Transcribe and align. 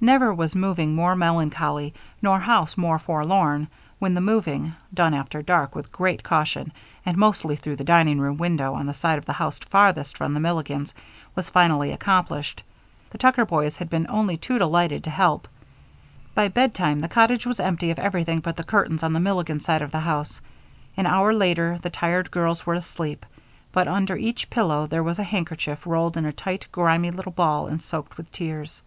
Never 0.00 0.32
was 0.32 0.54
moving 0.54 0.94
more 0.94 1.14
melancholy 1.14 1.92
nor 2.22 2.38
house 2.38 2.78
more 2.78 2.98
forlorn 2.98 3.66
when 3.98 4.14
the 4.14 4.20
moving, 4.20 4.72
done 4.94 5.12
after 5.12 5.42
dark 5.42 5.74
with 5.74 5.92
great 5.92 6.22
caution, 6.22 6.72
and 7.04 7.18
mostly 7.18 7.54
through 7.56 7.76
the 7.76 7.84
dining 7.84 8.18
room 8.18 8.38
window 8.38 8.72
on 8.72 8.86
the 8.86 8.94
side 8.94 9.18
of 9.18 9.26
the 9.26 9.34
house 9.34 9.58
farthest 9.58 10.16
from 10.16 10.32
the 10.32 10.40
Milligans, 10.40 10.94
was 11.34 11.50
finally 11.50 11.90
accomplished. 11.90 12.62
The 13.10 13.18
Tucker 13.18 13.44
boys 13.44 13.76
had 13.76 13.90
been 13.90 14.06
only 14.08 14.38
too 14.38 14.56
delighted 14.58 15.04
to 15.04 15.10
help. 15.10 15.46
By 16.34 16.48
bedtime 16.48 17.00
the 17.00 17.08
cottage 17.08 17.44
was 17.44 17.60
empty 17.60 17.90
of 17.90 17.98
everything 17.98 18.38
but 18.38 18.56
the 18.56 18.64
curtains 18.64 19.02
on 19.02 19.12
the 19.12 19.20
Milligan 19.20 19.60
side 19.60 19.82
of 19.82 19.90
the 19.90 20.00
house. 20.00 20.40
An 20.96 21.06
hour 21.06 21.34
later 21.34 21.78
the 21.82 21.90
tired 21.90 22.30
girls 22.30 22.64
were 22.64 22.74
asleep; 22.74 23.26
but 23.72 23.88
under 23.88 24.16
each 24.16 24.48
pillow 24.48 24.86
there 24.86 25.02
was 25.02 25.18
a 25.18 25.24
handkerchief 25.24 25.86
rolled 25.86 26.16
in 26.16 26.24
a 26.24 26.32
tight, 26.32 26.68
grimy 26.72 27.10
little 27.10 27.32
ball 27.32 27.66
and 27.66 27.82
soaked 27.82 28.16
with 28.16 28.32
tears. 28.32 28.80